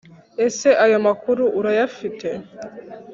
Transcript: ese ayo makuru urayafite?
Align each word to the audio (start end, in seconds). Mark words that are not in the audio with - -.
ese 0.47 0.67
ayo 0.85 0.97
makuru 1.07 1.43
urayafite? 1.59 2.29